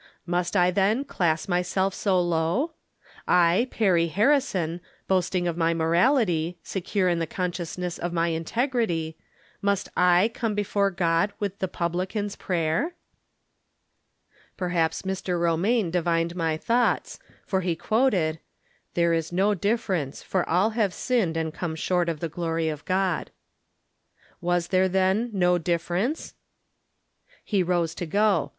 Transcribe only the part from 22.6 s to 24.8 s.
of God." 80 From Different Standpoints. Was